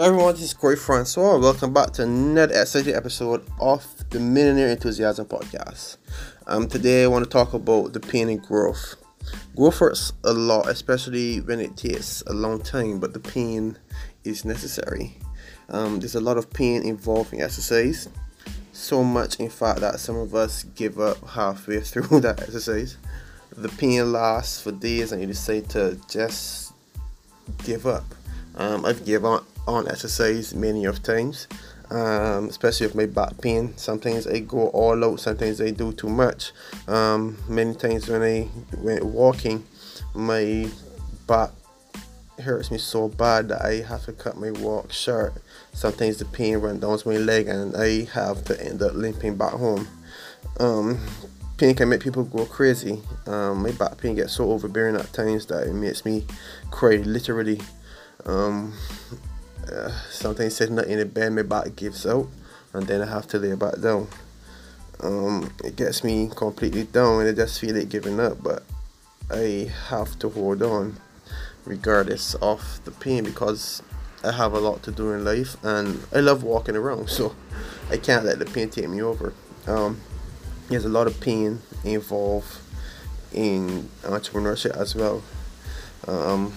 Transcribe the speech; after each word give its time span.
everyone, 0.00 0.32
this 0.32 0.44
is 0.44 0.54
Corey 0.54 0.76
Francois. 0.76 1.38
Welcome 1.38 1.72
back 1.72 1.90
to 1.94 2.04
another 2.04 2.60
exciting 2.60 2.94
episode 2.94 3.44
of 3.60 3.84
the 4.10 4.20
Millionaire 4.20 4.68
Enthusiasm 4.68 5.26
Podcast. 5.26 5.96
Um, 6.46 6.68
today, 6.68 7.02
I 7.02 7.08
want 7.08 7.24
to 7.24 7.30
talk 7.30 7.52
about 7.52 7.92
the 7.92 7.98
pain 7.98 8.28
and 8.28 8.40
growth. 8.40 8.94
Growth 9.56 9.78
hurts 9.78 10.12
a 10.22 10.32
lot, 10.32 10.68
especially 10.68 11.40
when 11.40 11.58
it 11.58 11.76
takes 11.76 12.22
a 12.28 12.32
long 12.32 12.60
time, 12.62 13.00
but 13.00 13.12
the 13.12 13.18
pain 13.18 13.76
is 14.22 14.44
necessary. 14.44 15.18
Um, 15.68 15.98
there's 15.98 16.14
a 16.14 16.20
lot 16.20 16.36
of 16.36 16.48
pain 16.48 16.82
involved 16.82 17.34
in 17.34 17.40
exercise, 17.40 18.08
so 18.72 19.02
much, 19.02 19.40
in 19.40 19.50
fact, 19.50 19.80
that 19.80 19.98
some 19.98 20.16
of 20.16 20.32
us 20.32 20.62
give 20.62 21.00
up 21.00 21.28
halfway 21.28 21.80
through 21.80 22.20
that 22.20 22.40
exercise. 22.40 22.98
The 23.56 23.68
pain 23.68 24.12
lasts 24.12 24.62
for 24.62 24.70
days, 24.70 25.10
and 25.10 25.20
you 25.20 25.26
decide 25.26 25.68
to 25.70 25.98
just 26.08 26.72
give 27.64 27.84
up. 27.84 28.04
Um, 28.54 28.84
I've 28.84 29.04
given 29.04 29.32
up 29.32 29.47
on 29.68 29.86
exercise 29.86 30.54
many 30.54 30.86
of 30.86 31.02
times, 31.02 31.46
um, 31.90 32.48
especially 32.48 32.86
with 32.86 32.96
my 32.96 33.06
back 33.06 33.38
pain. 33.40 33.76
Sometimes 33.76 34.26
I 34.26 34.40
go 34.40 34.68
all 34.68 35.04
out. 35.04 35.20
Sometimes 35.20 35.60
I 35.60 35.70
do 35.70 35.92
too 35.92 36.08
much. 36.08 36.52
Um, 36.88 37.36
many 37.48 37.74
times 37.74 38.08
when 38.08 38.22
I 38.22 38.48
went 38.78 39.04
walking, 39.04 39.64
my 40.14 40.68
back 41.26 41.50
hurts 42.40 42.70
me 42.70 42.78
so 42.78 43.08
bad 43.08 43.48
that 43.48 43.62
I 43.62 43.82
have 43.82 44.04
to 44.06 44.12
cut 44.12 44.36
my 44.36 44.50
walk 44.52 44.92
short. 44.92 45.34
Sometimes 45.72 46.18
the 46.18 46.24
pain 46.24 46.58
runs 46.58 46.80
down 46.80 46.98
my 47.04 47.18
leg 47.18 47.48
and 47.48 47.76
I 47.76 48.04
have 48.14 48.44
to 48.44 48.64
end 48.64 48.82
up 48.82 48.94
limping 48.94 49.36
back 49.36 49.52
home. 49.52 49.86
Um, 50.58 50.98
pain 51.58 51.74
can 51.74 51.88
make 51.88 52.00
people 52.00 52.24
go 52.24 52.46
crazy. 52.46 53.02
Um, 53.26 53.62
my 53.62 53.72
back 53.72 53.98
pain 53.98 54.14
gets 54.14 54.34
so 54.34 54.50
overbearing 54.50 54.96
at 54.96 55.12
times 55.12 55.46
that 55.46 55.66
it 55.66 55.74
makes 55.74 56.04
me 56.04 56.24
cry 56.70 56.96
literally. 56.96 57.60
Um, 58.24 58.72
sometimes 60.10 60.56
sitting 60.56 60.78
in 60.78 60.98
the 60.98 61.06
bed, 61.06 61.32
my 61.32 61.42
back 61.42 61.76
gives 61.76 62.06
out, 62.06 62.28
and 62.72 62.86
then 62.86 63.02
I 63.02 63.06
have 63.06 63.26
to 63.28 63.38
lay 63.38 63.54
back 63.54 63.80
down. 63.80 64.08
Um, 65.00 65.52
it 65.64 65.76
gets 65.76 66.02
me 66.02 66.30
completely 66.34 66.84
down, 66.84 67.20
and 67.20 67.28
I 67.28 67.32
just 67.32 67.60
feel 67.60 67.74
like 67.74 67.88
giving 67.88 68.18
up. 68.20 68.42
But 68.42 68.62
I 69.30 69.70
have 69.88 70.18
to 70.20 70.28
hold 70.28 70.62
on, 70.62 70.96
regardless 71.64 72.34
of 72.36 72.80
the 72.84 72.90
pain, 72.90 73.24
because 73.24 73.82
I 74.24 74.32
have 74.32 74.52
a 74.52 74.60
lot 74.60 74.82
to 74.84 74.90
do 74.90 75.12
in 75.12 75.24
life, 75.24 75.56
and 75.62 76.02
I 76.14 76.20
love 76.20 76.42
walking 76.42 76.76
around, 76.76 77.08
so 77.18 77.34
I 77.90 77.96
can't 77.96 78.24
let 78.24 78.38
the 78.38 78.46
pain 78.46 78.70
take 78.70 78.88
me 78.88 79.02
over. 79.02 79.32
Um, 79.66 80.00
there's 80.68 80.84
a 80.84 80.88
lot 80.88 81.06
of 81.06 81.20
pain 81.20 81.60
involved 81.84 82.58
in 83.32 83.88
entrepreneurship 84.02 84.76
as 84.76 84.94
well. 84.94 85.22
Um, 86.06 86.54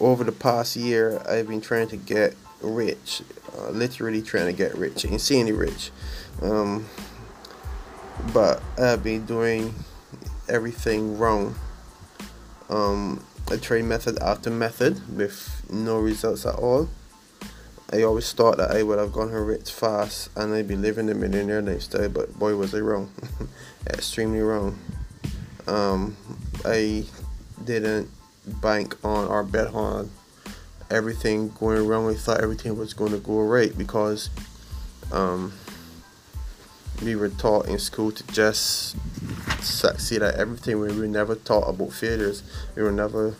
over 0.00 0.24
the 0.24 0.32
past 0.32 0.76
year, 0.76 1.22
I've 1.28 1.48
been 1.48 1.60
trying 1.60 1.88
to 1.88 1.96
get 1.96 2.36
rich, 2.64 3.22
uh, 3.56 3.70
literally 3.70 4.22
trying 4.22 4.46
to 4.46 4.52
get 4.52 4.76
rich, 4.76 5.04
I 5.04 5.10
ain't 5.10 5.20
see 5.20 5.40
any 5.40 5.52
rich. 5.52 5.90
Um, 6.42 6.86
but 8.32 8.62
I've 8.78 9.02
been 9.02 9.26
doing 9.26 9.74
everything 10.48 11.18
wrong. 11.18 11.54
Um, 12.68 13.24
I 13.50 13.56
tried 13.56 13.84
method 13.84 14.18
after 14.20 14.50
method 14.50 15.16
with 15.16 15.64
no 15.70 15.98
results 15.98 16.46
at 16.46 16.54
all. 16.54 16.88
I 17.92 18.02
always 18.02 18.32
thought 18.32 18.56
that 18.56 18.70
I 18.70 18.82
would 18.82 18.98
have 18.98 19.12
gone 19.12 19.30
rich 19.30 19.70
fast 19.70 20.30
and 20.36 20.54
I'd 20.54 20.66
be 20.66 20.76
living 20.76 21.06
the 21.06 21.14
millionaire 21.14 21.62
lifestyle, 21.62 22.08
but 22.08 22.36
boy, 22.38 22.56
was 22.56 22.74
I 22.74 22.78
wrong. 22.78 23.12
Extremely 23.86 24.40
wrong. 24.40 24.78
Um, 25.66 26.16
I 26.64 27.04
didn't 27.62 28.10
bank 28.46 28.96
on 29.04 29.28
or 29.28 29.44
bet 29.44 29.68
on 29.74 30.10
everything 30.94 31.50
going 31.50 31.86
wrong. 31.86 32.06
We 32.06 32.14
thought 32.14 32.40
everything 32.40 32.78
was 32.78 32.94
going 32.94 33.12
to 33.12 33.18
go 33.18 33.40
right 33.40 33.76
because 33.76 34.30
um, 35.12 35.52
we 37.02 37.16
were 37.16 37.28
taught 37.28 37.66
in 37.66 37.78
school 37.78 38.12
to 38.12 38.26
just 38.28 38.96
succeed 39.60 40.22
at 40.22 40.36
everything. 40.36 40.78
We 40.78 40.96
were 40.96 41.06
never 41.06 41.34
taught 41.34 41.68
about 41.68 41.92
failures. 41.92 42.42
We 42.76 42.82
were 42.82 42.92
never 42.92 43.34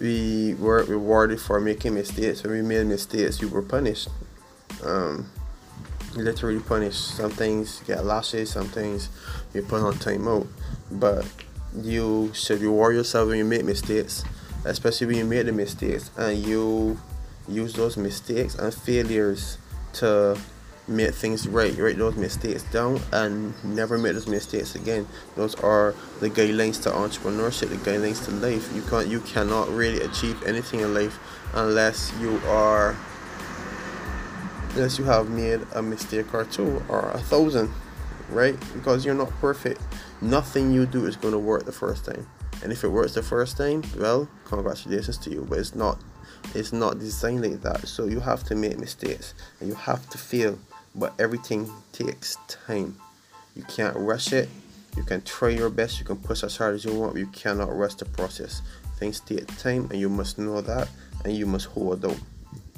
we 0.00 0.54
weren't 0.54 0.88
rewarded 0.88 1.40
for 1.40 1.60
making 1.60 1.94
mistakes. 1.94 2.42
When 2.42 2.52
we 2.52 2.62
made 2.62 2.86
mistakes, 2.86 3.40
we 3.40 3.48
were 3.48 3.62
punished. 3.62 4.08
Um, 4.82 5.30
literally 6.14 6.60
punished. 6.60 7.16
Some 7.16 7.30
things 7.30 7.80
get 7.86 8.04
lashes, 8.04 8.50
some 8.50 8.68
things 8.68 9.08
you 9.54 9.62
put 9.62 9.80
on 9.80 9.94
timeout. 9.94 10.48
But 10.90 11.24
you 11.80 12.32
should 12.34 12.60
reward 12.60 12.96
yourself 12.96 13.28
when 13.28 13.38
you 13.38 13.44
make 13.44 13.64
mistakes 13.64 14.24
especially 14.64 15.08
when 15.08 15.16
you 15.16 15.24
make 15.24 15.46
the 15.46 15.52
mistakes 15.52 16.10
and 16.16 16.38
you 16.38 16.98
use 17.48 17.72
those 17.74 17.96
mistakes 17.96 18.54
and 18.54 18.72
failures 18.72 19.58
to 19.94 20.38
make 20.88 21.14
things 21.14 21.46
right. 21.48 21.76
You 21.76 21.84
write 21.84 21.98
those 21.98 22.16
mistakes 22.16 22.62
down 22.64 23.00
and 23.12 23.54
never 23.64 23.98
make 23.98 24.14
those 24.14 24.26
mistakes 24.26 24.74
again. 24.74 25.06
Those 25.36 25.54
are 25.56 25.94
the 26.20 26.30
guidelines 26.30 26.82
to 26.82 26.90
entrepreneurship, 26.90 27.68
the 27.68 27.76
guidelines 27.76 28.24
to 28.26 28.30
life. 28.32 28.74
You 28.74 28.82
can't 28.82 29.08
you 29.08 29.20
cannot 29.20 29.68
really 29.68 30.00
achieve 30.00 30.42
anything 30.44 30.80
in 30.80 30.94
life 30.94 31.18
unless 31.54 32.12
you 32.20 32.40
are 32.46 32.96
unless 34.74 34.98
you 34.98 35.04
have 35.04 35.28
made 35.28 35.60
a 35.74 35.82
mistake 35.82 36.32
or 36.34 36.44
two 36.44 36.82
or 36.88 37.10
a 37.10 37.18
thousand, 37.18 37.70
right? 38.30 38.58
Because 38.74 39.04
you're 39.04 39.14
not 39.14 39.30
perfect. 39.40 39.80
Nothing 40.20 40.72
you 40.72 40.86
do 40.86 41.06
is 41.06 41.16
gonna 41.16 41.38
work 41.38 41.64
the 41.64 41.72
first 41.72 42.04
time. 42.04 42.26
And 42.62 42.72
if 42.72 42.84
it 42.84 42.88
works 42.88 43.14
the 43.14 43.22
first 43.22 43.56
time, 43.56 43.82
well, 43.98 44.28
congratulations 44.44 45.18
to 45.18 45.30
you. 45.30 45.46
But 45.48 45.58
it's 45.58 45.74
not 45.74 45.98
it's 46.54 46.72
not 46.72 46.98
designed 46.98 47.42
like 47.42 47.62
that. 47.62 47.86
So 47.86 48.06
you 48.06 48.20
have 48.20 48.44
to 48.44 48.54
make 48.54 48.78
mistakes 48.78 49.34
and 49.60 49.68
you 49.68 49.74
have 49.74 50.08
to 50.10 50.18
fail. 50.18 50.58
But 50.94 51.14
everything 51.18 51.70
takes 51.92 52.36
time. 52.48 52.96
You 53.56 53.64
can't 53.64 53.96
rush 53.96 54.32
it. 54.32 54.48
You 54.96 55.02
can 55.02 55.22
try 55.22 55.48
your 55.48 55.70
best, 55.70 55.98
you 55.98 56.04
can 56.04 56.18
push 56.18 56.42
as 56.44 56.56
hard 56.56 56.74
as 56.74 56.84
you 56.84 56.92
want, 56.92 57.14
but 57.14 57.20
you 57.20 57.26
cannot 57.28 57.74
rush 57.74 57.94
the 57.94 58.04
process. 58.04 58.60
Things 58.98 59.20
take 59.20 59.46
time 59.56 59.88
and 59.90 59.98
you 59.98 60.10
must 60.10 60.38
know 60.38 60.60
that 60.60 60.88
and 61.24 61.34
you 61.34 61.46
must 61.46 61.66
hold 61.66 62.04
out. 62.04 62.18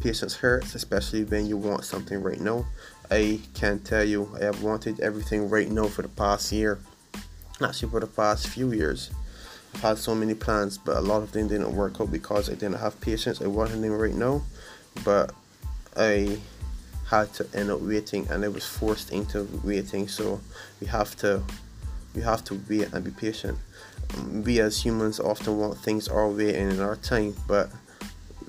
Patience 0.00 0.36
hurts, 0.36 0.76
especially 0.76 1.24
when 1.24 1.46
you 1.46 1.56
want 1.56 1.84
something 1.84 2.22
right 2.22 2.40
now. 2.40 2.66
I 3.10 3.40
can 3.54 3.80
tell 3.80 4.04
you 4.04 4.30
I 4.40 4.44
have 4.44 4.62
wanted 4.62 5.00
everything 5.00 5.50
right 5.50 5.68
now 5.68 5.86
for 5.86 6.02
the 6.02 6.08
past 6.08 6.52
year. 6.52 6.78
Actually 7.60 7.90
for 7.90 8.00
the 8.00 8.06
past 8.06 8.46
few 8.48 8.72
years 8.72 9.10
had 9.80 9.98
so 9.98 10.14
many 10.14 10.34
plans, 10.34 10.78
but 10.78 10.96
a 10.96 11.00
lot 11.00 11.22
of 11.22 11.32
them 11.32 11.48
didn't 11.48 11.74
work 11.74 12.00
out 12.00 12.10
because 12.10 12.48
I 12.48 12.54
didn't 12.54 12.78
have 12.78 13.00
patience. 13.00 13.40
I 13.42 13.46
wanted 13.46 13.82
them 13.82 13.92
right 13.92 14.14
now, 14.14 14.42
but 15.04 15.32
I 15.96 16.38
had 17.08 17.32
to 17.34 17.46
end 17.54 17.70
up 17.70 17.80
waiting, 17.80 18.26
and 18.28 18.44
I 18.44 18.48
was 18.48 18.64
forced 18.64 19.12
into 19.12 19.48
waiting. 19.62 20.08
So 20.08 20.40
we 20.80 20.86
have 20.86 21.16
to, 21.16 21.42
we 22.14 22.22
have 22.22 22.44
to 22.44 22.60
wait 22.68 22.92
and 22.92 23.04
be 23.04 23.10
patient. 23.10 23.58
We 24.32 24.60
as 24.60 24.84
humans 24.84 25.20
often 25.20 25.58
want 25.58 25.78
things 25.78 26.08
our 26.08 26.28
way 26.28 26.58
and 26.58 26.72
in 26.72 26.80
our 26.80 26.96
time, 26.96 27.34
but 27.46 27.70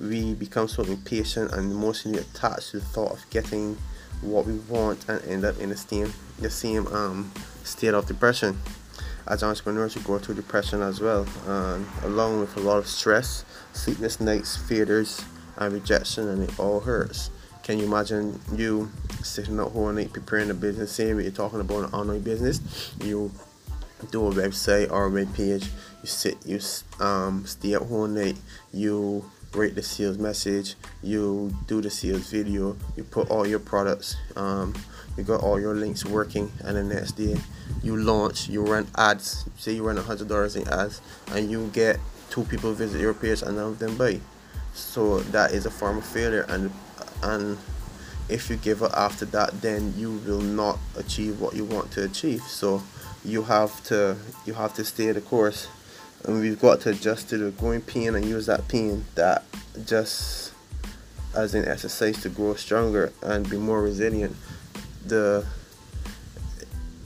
we 0.00 0.34
become 0.34 0.68
so 0.68 0.82
impatient 0.84 1.52
and 1.52 1.72
emotionally 1.72 2.18
attached 2.18 2.70
to 2.70 2.80
the 2.80 2.84
thought 2.84 3.12
of 3.12 3.30
getting 3.30 3.76
what 4.20 4.46
we 4.46 4.54
want 4.60 5.08
and 5.08 5.22
end 5.24 5.44
up 5.44 5.58
in 5.58 5.70
the 5.70 5.76
same 5.76 6.12
the 6.38 6.50
same 6.50 6.86
um, 6.88 7.30
state 7.64 7.94
of 7.94 8.06
depression 8.06 8.58
as 9.26 9.42
entrepreneurs, 9.42 9.96
we 9.96 10.02
go 10.02 10.18
through 10.18 10.36
depression 10.36 10.82
as 10.82 11.00
well, 11.00 11.26
um, 11.46 11.88
along 12.02 12.40
with 12.40 12.56
a 12.56 12.60
lot 12.60 12.78
of 12.78 12.86
stress, 12.86 13.44
sleepless 13.72 14.20
nights, 14.20 14.56
fears, 14.56 15.24
and 15.56 15.74
rejection, 15.74 16.28
and 16.28 16.42
it 16.42 16.58
all 16.58 16.80
hurts. 16.80 17.30
Can 17.62 17.78
you 17.78 17.86
imagine 17.86 18.38
you 18.54 18.90
sitting 19.22 19.58
at 19.58 19.68
home 19.68 19.96
night 19.96 20.12
preparing 20.12 20.50
a 20.50 20.54
business? 20.54 20.92
Say 20.92 21.08
you're 21.08 21.30
talking 21.30 21.60
about 21.60 21.84
an 21.84 21.92
online 21.92 22.20
business, 22.20 22.60
you 23.02 23.32
do 24.10 24.26
a 24.26 24.30
website 24.32 24.90
or 24.90 25.06
a 25.06 25.10
web 25.10 25.34
page. 25.34 25.64
You 26.02 26.08
sit, 26.08 26.36
you 26.44 26.60
um, 27.00 27.46
stay 27.46 27.74
at 27.74 27.82
home 27.82 28.14
night. 28.14 28.36
You 28.72 29.24
write 29.54 29.74
the 29.74 29.82
sales 29.82 30.18
message. 30.18 30.74
You 31.02 31.54
do 31.66 31.80
the 31.80 31.90
sales 31.90 32.30
video. 32.30 32.76
You 32.96 33.04
put 33.04 33.30
all 33.30 33.46
your 33.46 33.58
products. 33.58 34.16
Um, 34.36 34.74
you 35.16 35.24
got 35.24 35.40
all 35.40 35.58
your 35.58 35.74
links 35.74 36.04
working, 36.04 36.52
and 36.64 36.76
the 36.76 36.82
next 36.82 37.12
day 37.12 37.36
you 37.82 37.96
launch, 37.96 38.48
you 38.48 38.62
run 38.62 38.86
ads. 38.96 39.48
Say 39.56 39.72
you 39.72 39.86
run 39.86 39.98
a 39.98 40.02
hundred 40.02 40.28
dollars 40.28 40.56
in 40.56 40.68
ads, 40.68 41.00
and 41.32 41.50
you 41.50 41.70
get 41.72 41.98
two 42.30 42.44
people 42.44 42.72
visit 42.72 43.00
your 43.00 43.14
page, 43.14 43.42
and 43.42 43.56
none 43.56 43.68
of 43.68 43.78
them 43.78 43.96
buy. 43.96 44.20
So 44.74 45.20
that 45.20 45.52
is 45.52 45.64
a 45.64 45.70
form 45.70 45.98
of 45.98 46.04
failure, 46.04 46.44
and 46.48 46.70
and 47.22 47.56
if 48.28 48.50
you 48.50 48.56
give 48.56 48.82
up 48.82 48.92
after 48.92 49.24
that, 49.26 49.62
then 49.62 49.94
you 49.96 50.20
will 50.26 50.40
not 50.40 50.78
achieve 50.96 51.40
what 51.40 51.54
you 51.54 51.64
want 51.64 51.90
to 51.92 52.04
achieve. 52.04 52.42
So 52.42 52.82
you 53.24 53.42
have 53.42 53.82
to 53.84 54.16
you 54.44 54.54
have 54.54 54.74
to 54.74 54.84
stay 54.84 55.10
the 55.12 55.20
course, 55.20 55.68
and 56.26 56.40
we've 56.40 56.60
got 56.60 56.80
to 56.82 56.90
adjust 56.90 57.28
to 57.30 57.38
the 57.38 57.50
growing 57.52 57.80
pain 57.80 58.14
and 58.14 58.24
use 58.24 58.46
that 58.46 58.66
pain 58.68 59.04
that 59.14 59.44
just 59.86 60.52
as 61.36 61.54
an 61.54 61.68
exercise 61.68 62.20
to 62.22 62.28
grow 62.28 62.54
stronger 62.54 63.12
and 63.22 63.48
be 63.48 63.56
more 63.56 63.82
resilient. 63.82 64.34
The 65.06 65.46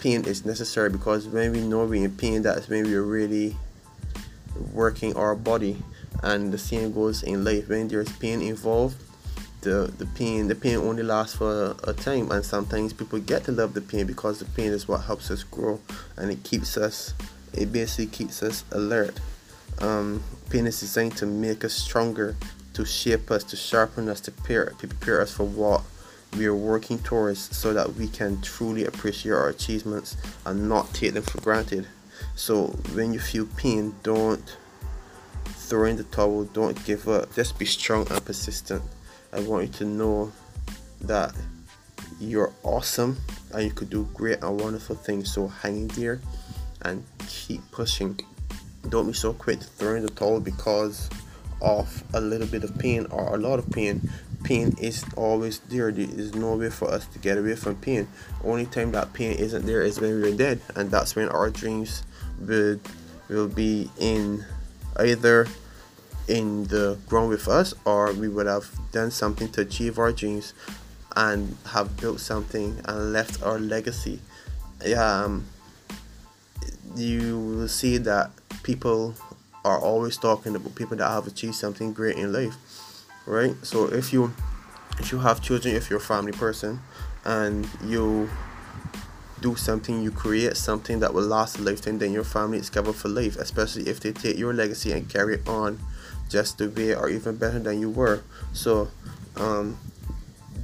pain 0.00 0.24
is 0.24 0.44
necessary 0.44 0.90
because 0.90 1.28
when 1.28 1.52
we 1.52 1.60
know 1.60 1.84
we're 1.84 2.04
in 2.04 2.16
pain, 2.16 2.42
that's 2.42 2.68
when 2.68 2.84
we're 2.84 3.02
really 3.02 3.56
working 4.72 5.16
our 5.16 5.34
body. 5.36 5.82
And 6.22 6.52
the 6.52 6.58
same 6.58 6.92
goes 6.92 7.22
in 7.22 7.44
life. 7.44 7.68
When 7.68 7.88
there's 7.88 8.10
pain 8.16 8.40
involved, 8.40 8.96
the 9.60 9.92
the 9.96 10.06
pain 10.06 10.46
the 10.48 10.54
pain 10.54 10.76
only 10.76 11.02
lasts 11.02 11.36
for 11.36 11.74
a 11.84 11.92
time 11.94 12.30
and 12.30 12.44
sometimes 12.44 12.92
people 12.92 13.18
get 13.18 13.44
to 13.44 13.52
love 13.52 13.72
the 13.72 13.80
pain 13.80 14.06
because 14.06 14.38
the 14.38 14.44
pain 14.44 14.70
is 14.70 14.86
what 14.86 14.98
helps 14.98 15.30
us 15.30 15.42
grow 15.42 15.80
and 16.18 16.30
it 16.30 16.42
keeps 16.44 16.76
us 16.76 17.14
it 17.56 17.72
basically 17.72 18.06
keeps 18.06 18.42
us 18.42 18.64
alert. 18.72 19.18
Um, 19.80 20.22
pain 20.50 20.66
is 20.66 20.80
designed 20.80 21.16
to 21.16 21.26
make 21.26 21.64
us 21.64 21.74
stronger 21.74 22.36
to 22.74 22.84
shape 22.84 23.30
us 23.30 23.44
to 23.44 23.56
sharpen 23.56 24.08
us 24.08 24.20
to 24.22 24.32
prepare, 24.32 24.66
to 24.78 24.88
prepare 24.88 25.20
us 25.20 25.32
for 25.32 25.44
what 25.44 25.82
we 26.36 26.46
are 26.46 26.54
working 26.54 26.98
towards 26.98 27.56
so 27.56 27.72
that 27.72 27.94
we 27.94 28.08
can 28.08 28.40
truly 28.40 28.84
appreciate 28.84 29.32
our 29.32 29.48
achievements 29.48 30.16
and 30.44 30.68
not 30.68 30.92
take 30.92 31.14
them 31.14 31.22
for 31.22 31.40
granted. 31.40 31.86
So 32.34 32.66
when 32.94 33.12
you 33.12 33.20
feel 33.20 33.46
pain 33.56 33.94
don't 34.02 34.56
throw 35.46 35.84
in 35.84 35.96
the 35.96 36.04
towel 36.04 36.44
don't 36.44 36.84
give 36.84 37.08
up. 37.08 37.34
Just 37.34 37.58
be 37.58 37.64
strong 37.64 38.06
and 38.10 38.24
persistent. 38.24 38.82
I 39.32 39.40
want 39.40 39.66
you 39.66 39.72
to 39.74 39.84
know 39.84 40.32
that 41.02 41.32
you're 42.20 42.52
awesome 42.64 43.18
and 43.52 43.64
you 43.64 43.70
could 43.70 43.90
do 43.90 44.08
great 44.14 44.42
and 44.42 44.60
wonderful 44.60 44.96
things. 44.96 45.32
So 45.32 45.46
hang 45.46 45.82
in 45.82 45.88
there 45.88 46.20
and 46.84 47.04
keep 47.28 47.60
pushing. 47.70 48.18
Don't 48.88 49.06
be 49.06 49.12
so 49.12 49.32
quick 49.32 49.60
to 49.60 49.66
throw 49.66 49.96
in 49.96 50.02
the 50.02 50.10
towel 50.10 50.40
because 50.40 51.08
of 51.60 52.04
a 52.12 52.20
little 52.20 52.46
bit 52.46 52.64
of 52.64 52.78
pain 52.78 53.06
or 53.10 53.34
a 53.34 53.38
lot 53.38 53.58
of 53.58 53.70
pain. 53.70 54.08
Pain 54.42 54.76
is 54.78 55.04
always 55.16 55.60
there. 55.60 55.90
There 55.90 56.06
is 56.06 56.34
no 56.34 56.56
way 56.56 56.68
for 56.68 56.90
us 56.90 57.06
to 57.08 57.18
get 57.18 57.38
away 57.38 57.56
from 57.56 57.76
pain. 57.76 58.06
Only 58.44 58.66
time 58.66 58.92
that 58.92 59.14
pain 59.14 59.32
isn't 59.32 59.64
there 59.64 59.82
is 59.82 60.00
when 60.00 60.20
we're 60.20 60.36
dead, 60.36 60.60
and 60.76 60.90
that's 60.90 61.16
when 61.16 61.28
our 61.30 61.50
dreams 61.50 62.02
will 62.38 62.78
will 63.28 63.48
be 63.48 63.90
in 63.98 64.44
either 64.98 65.46
in 66.28 66.64
the 66.64 66.98
ground 67.06 67.28
with 67.28 67.48
us 67.48 67.74
or 67.84 68.12
we 68.12 68.28
would 68.28 68.46
have 68.46 68.66
done 68.92 69.10
something 69.10 69.48
to 69.52 69.60
achieve 69.60 69.98
our 69.98 70.12
dreams 70.12 70.54
and 71.16 71.56
have 71.66 71.96
built 71.98 72.20
something 72.20 72.80
and 72.84 73.12
left 73.12 73.42
our 73.42 73.58
legacy 73.58 74.20
um, 74.96 75.44
you 76.96 77.38
will 77.38 77.68
see 77.68 77.98
that 77.98 78.30
people 78.62 79.14
are 79.64 79.78
always 79.78 80.16
talking 80.16 80.54
about 80.54 80.74
people 80.74 80.96
that 80.96 81.08
have 81.08 81.26
achieved 81.26 81.54
something 81.54 81.92
great 81.92 82.16
in 82.16 82.32
life 82.32 82.56
right 83.26 83.54
so 83.62 83.86
if 83.86 84.12
you 84.12 84.32
if 84.98 85.10
you 85.10 85.18
have 85.18 85.42
children 85.42 85.74
if 85.74 85.90
you're 85.90 85.98
a 85.98 86.02
family 86.02 86.32
person 86.32 86.80
and 87.24 87.68
you 87.84 88.28
do 89.40 89.56
something 89.56 90.02
you 90.02 90.10
create 90.10 90.56
something 90.56 91.00
that 91.00 91.12
will 91.12 91.22
last 91.22 91.58
a 91.58 91.62
lifetime 91.62 91.98
then 91.98 92.12
your 92.12 92.24
family 92.24 92.58
is 92.58 92.70
covered 92.70 92.94
for 92.94 93.08
life 93.08 93.36
especially 93.36 93.88
if 93.88 94.00
they 94.00 94.12
take 94.12 94.38
your 94.38 94.52
legacy 94.52 94.92
and 94.92 95.08
carry 95.08 95.34
it 95.34 95.48
on 95.48 95.78
just 96.28 96.58
to 96.58 96.68
be 96.68 96.94
or 96.94 97.08
even 97.08 97.36
better 97.36 97.58
than 97.58 97.80
you 97.80 97.90
were. 97.90 98.22
So 98.52 98.88
um, 99.36 99.78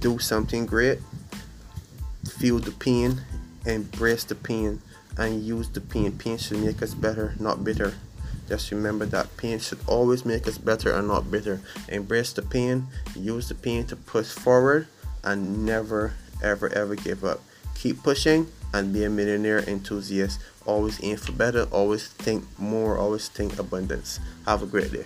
do 0.00 0.18
something 0.18 0.66
great, 0.66 0.98
feel 2.38 2.58
the 2.58 2.70
pain, 2.72 3.22
embrace 3.66 4.24
the 4.24 4.34
pain, 4.34 4.80
and 5.18 5.42
use 5.42 5.68
the 5.68 5.80
pain. 5.80 6.16
Pain 6.16 6.38
should 6.38 6.58
make 6.58 6.82
us 6.82 6.94
better, 6.94 7.34
not 7.38 7.64
bitter. 7.64 7.94
Just 8.48 8.70
remember 8.70 9.04
that 9.06 9.36
pain 9.36 9.58
should 9.58 9.80
always 9.86 10.24
make 10.24 10.48
us 10.48 10.56
better 10.56 10.92
and 10.92 11.06
not 11.06 11.30
bitter. 11.30 11.60
Embrace 11.88 12.32
the 12.32 12.40
pain, 12.40 12.86
use 13.14 13.48
the 13.48 13.54
pain 13.54 13.84
to 13.86 13.96
push 13.96 14.28
forward, 14.28 14.86
and 15.22 15.66
never, 15.66 16.14
ever, 16.42 16.72
ever 16.72 16.94
give 16.94 17.24
up. 17.24 17.42
Keep 17.74 18.02
pushing 18.02 18.46
and 18.72 18.92
be 18.92 19.04
a 19.04 19.10
millionaire 19.10 19.60
enthusiast. 19.68 20.40
Always 20.64 21.02
aim 21.02 21.18
for 21.18 21.32
better, 21.32 21.64
always 21.70 22.08
think 22.08 22.44
more, 22.58 22.96
always 22.96 23.28
think 23.28 23.58
abundance. 23.58 24.18
Have 24.46 24.62
a 24.62 24.66
great 24.66 24.92
day. 24.92 25.04